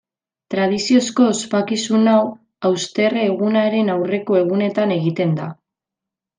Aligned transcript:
Tradiziozko 0.53 1.27
ospakizun 1.33 2.09
hau 2.15 2.23
hausterre-egunaren 2.71 3.95
aurreko 3.99 4.41
egunetan 4.43 4.99
egiten 5.01 5.41
da. 5.45 5.55